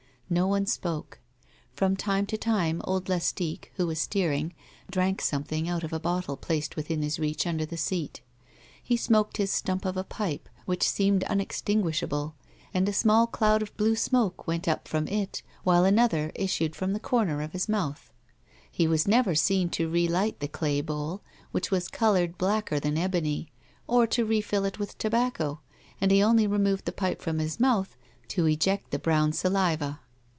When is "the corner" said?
16.93-17.41